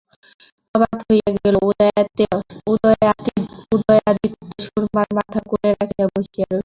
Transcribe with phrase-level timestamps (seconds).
[0.69, 1.55] প্রভাত হইয়া গেল,
[1.65, 2.21] উদয়াদিত্য
[4.65, 6.59] সুরমার মাথা কোলে রাখিয়া বসিয়া রহিলেন।